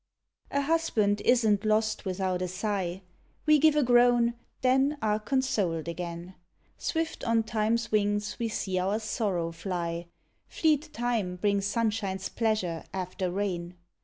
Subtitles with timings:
[0.49, 3.03] A Husband isn't lost without a sigh;
[3.45, 6.33] We give a groan, then are consoled again;
[6.79, 10.07] Swift on Time's wings we see our sorrow fly;
[10.47, 13.75] Fleet Time brings sunshine's pleasure after rain.